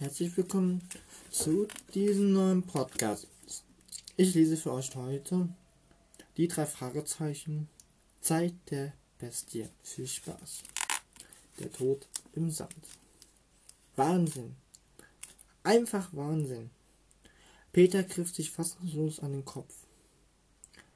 [0.00, 0.80] Herzlich willkommen
[1.30, 3.28] zu diesem neuen Podcast.
[4.16, 5.50] Ich lese für euch heute
[6.38, 7.68] die drei Fragezeichen
[8.22, 9.68] Zeit der Bestie.
[9.82, 10.62] Viel Spaß.
[11.58, 12.72] Der Tod im Sand.
[13.94, 14.56] Wahnsinn.
[15.64, 16.70] Einfach Wahnsinn.
[17.70, 19.74] Peter griff sich fassungslos an den Kopf.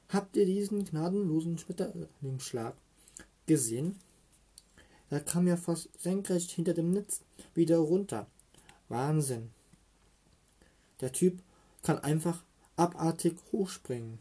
[0.09, 2.75] Habt ihr diesen gnadenlosen Schmetterlingsschlag
[3.45, 3.99] gesehen?
[5.11, 7.21] Er kam ja fast senkrecht hinter dem Netz
[7.53, 8.25] wieder runter.
[8.89, 9.51] Wahnsinn.
[11.01, 11.41] Der Typ
[11.81, 12.43] kann einfach
[12.75, 14.19] abartig hochspringen.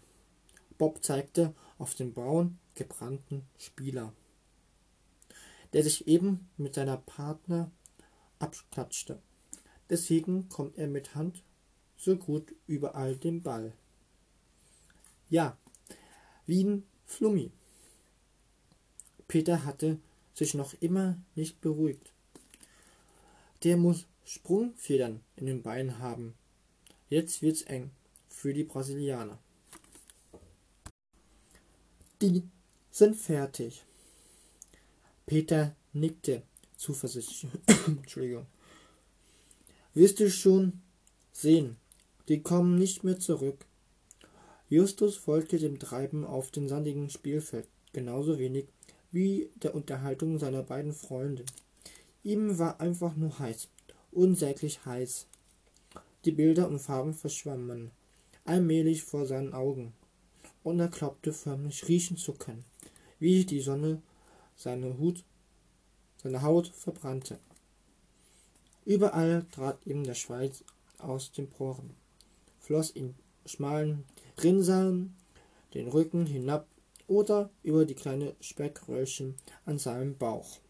[0.78, 4.12] Bob zeigte auf den braunen, gebrannten Spieler,
[5.72, 7.70] der sich eben mit seiner Partner
[8.38, 9.20] abklatschte.
[9.90, 11.42] Deswegen kommt er mit Hand
[11.96, 13.72] so gut überall den Ball.
[15.28, 15.56] Ja,
[16.46, 17.50] wie ein Flummi.
[19.28, 19.98] Peter hatte
[20.34, 22.12] sich noch immer nicht beruhigt.
[23.62, 26.34] Der muss Sprungfedern in den Beinen haben.
[27.08, 27.90] Jetzt wird's eng
[28.28, 29.38] für die Brasilianer.
[32.22, 32.42] Die
[32.90, 33.84] sind fertig.
[35.26, 36.42] Peter nickte
[36.76, 37.46] zuversichtlich.
[37.86, 38.46] Entschuldigung.
[39.92, 40.80] Wirst du schon
[41.32, 41.76] sehen,
[42.28, 43.66] die kommen nicht mehr zurück.
[44.68, 48.66] Justus folgte dem Treiben auf dem sandigen Spielfeld genauso wenig
[49.12, 51.44] wie der Unterhaltung seiner beiden Freunde.
[52.22, 53.68] Ihm war einfach nur heiß
[54.14, 55.26] unsäglich heiß.
[56.24, 57.90] Die Bilder und Farben verschwammen
[58.44, 59.94] allmählich vor seinen Augen,
[60.62, 62.64] und er glaubte förmlich riechen zu können,
[63.18, 64.02] wie die Sonne
[64.56, 65.24] seine, Hut,
[66.22, 67.38] seine Haut verbrannte.
[68.84, 70.64] Überall trat ihm der Schweiß
[70.98, 71.90] aus den Poren,
[72.60, 73.14] floss in
[73.46, 74.04] schmalen
[74.42, 75.16] Rinnsalen
[75.74, 76.66] den Rücken hinab
[77.06, 79.34] oder über die kleinen Speckröllchen
[79.66, 80.60] an seinem Bauch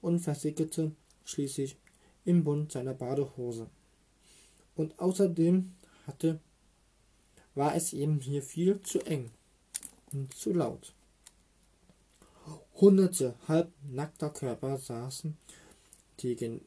[0.00, 0.92] und versickerte
[1.24, 1.76] schließlich
[2.24, 3.68] im Bund seiner Badehose.
[4.74, 5.72] Und außerdem
[6.06, 6.40] hatte,
[7.54, 9.30] war es eben hier viel zu eng
[10.12, 10.94] und zu laut.
[12.74, 15.36] Hunderte halbnackter Körper saßen
[16.20, 16.60] die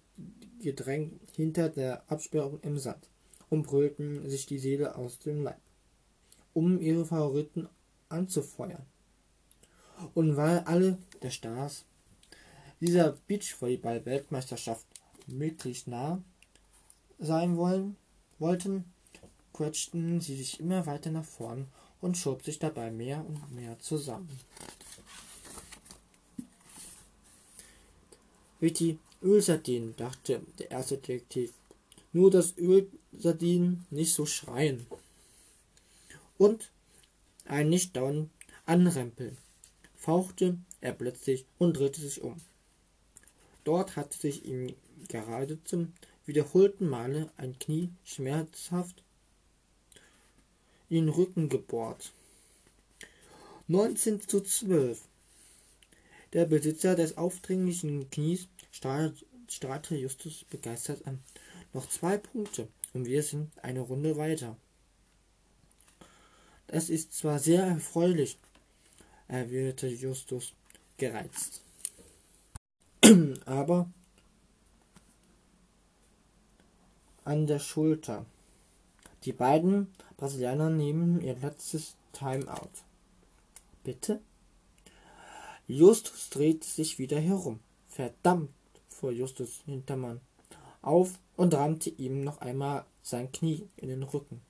[0.59, 3.09] gedrängt hinter der Absperrung im Sand
[3.49, 5.59] und brüllten sich die Seele aus dem Leib,
[6.53, 7.67] um ihre Favoriten
[8.09, 8.85] anzufeuern.
[10.13, 11.85] Und weil alle der Stars
[12.81, 14.85] dieser Beachvolleyball-Weltmeisterschaft
[15.27, 16.21] möglichst nah
[17.19, 17.95] sein wollen,
[18.39, 18.85] wollten,
[19.53, 21.67] quetschten sie sich immer weiter nach vorn
[22.01, 24.29] und schob sich dabei mehr und mehr zusammen.
[28.59, 31.51] Wie Ölsardinen, dachte der erste Detektiv.
[32.13, 34.85] Nur dass Ölsardinen nicht so schreien.
[36.37, 36.69] Und
[37.45, 38.29] ein nicht dauernd
[38.65, 39.37] anrempeln,
[39.95, 42.39] fauchte er plötzlich und drehte sich um.
[43.63, 44.75] Dort hatte sich ihm
[45.07, 45.93] gerade zum
[46.25, 49.03] wiederholten Male ein Knie schmerzhaft
[50.89, 52.13] in den Rücken gebohrt.
[53.67, 55.01] 19 zu 12.
[56.33, 61.19] Der Besitzer des aufdringlichen Knies strahlte Justus begeistert an.
[61.73, 64.57] Noch zwei Punkte und wir sind eine Runde weiter.
[66.67, 68.37] Das ist zwar sehr erfreulich,
[69.27, 70.53] erwiderte Justus
[70.97, 71.61] gereizt.
[73.45, 73.89] Aber
[77.25, 78.25] an der Schulter.
[79.23, 82.69] Die beiden Brasilianer nehmen ihr letztes Timeout.
[83.83, 84.21] Bitte?
[85.67, 87.59] Justus dreht sich wieder herum.
[87.87, 88.51] Verdammt,
[88.87, 90.21] fuhr Justus Hintermann
[90.85, 94.41] auf und rammte ihm noch einmal sein Knie in den Rücken.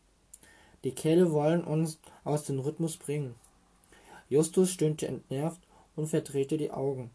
[0.83, 3.35] Die Kerle wollen uns aus dem Rhythmus bringen.
[4.29, 5.61] Justus stöhnte entnervt
[5.95, 7.09] und verdrehte die Augen.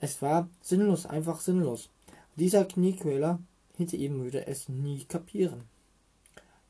[0.00, 1.90] Es war sinnlos, einfach sinnlos.
[2.36, 3.40] Dieser Kniequäler
[3.76, 5.64] hinter ihm würde es nie kapieren.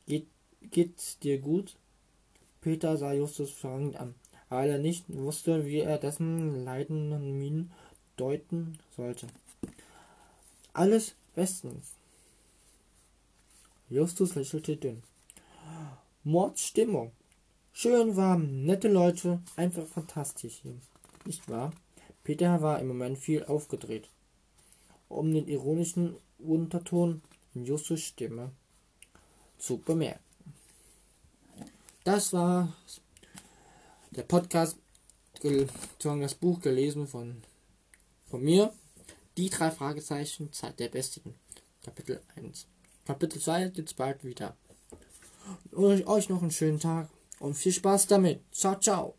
[0.07, 0.27] Geht,
[0.61, 1.75] geht's dir gut?
[2.61, 4.15] Peter sah Justus fragend an,
[4.49, 7.71] weil er nicht wusste, wie er dessen leidenden Mienen
[8.17, 9.27] deuten sollte.
[10.73, 11.93] Alles bestens.
[13.89, 15.03] Justus lächelte dünn.
[16.23, 17.11] Mordstimmung.
[17.71, 20.63] Schön warm, nette Leute, einfach fantastisch.
[21.25, 21.71] Nicht wahr?
[22.23, 24.09] Peter war im Moment viel aufgedreht.
[25.07, 27.21] Um den ironischen Unterton
[27.53, 28.51] in Justus Stimme
[29.57, 30.19] zu bemerken.
[32.03, 32.73] Das war
[34.11, 34.77] der Podcast,
[35.41, 37.41] das Buch gelesen von,
[38.29, 38.73] von mir.
[39.37, 41.35] Die drei Fragezeichen, Zeit der Besten.
[41.83, 42.67] Kapitel 1.
[43.05, 44.55] Kapitel 2 jetzt bald wieder.
[45.71, 47.09] Und euch noch einen schönen Tag
[47.39, 48.41] und viel Spaß damit.
[48.51, 49.15] Ciao, ciao.